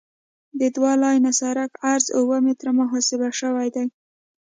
د 0.59 0.61
دوه 0.75 0.93
لاین 1.03 1.25
سرک 1.39 1.71
عرض 1.91 2.05
اوه 2.19 2.37
متره 2.45 2.71
محاسبه 2.79 3.27
شوی 3.39 3.67
دی 3.75 3.85